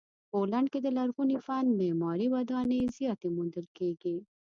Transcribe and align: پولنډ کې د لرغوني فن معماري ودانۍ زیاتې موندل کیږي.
پولنډ 0.29 0.67
کې 0.73 0.79
د 0.83 0.87
لرغوني 0.97 1.37
فن 1.45 1.65
معماري 1.79 2.27
ودانۍ 2.35 2.81
زیاتې 2.97 3.27
موندل 3.35 3.65
کیږي. 3.77 4.15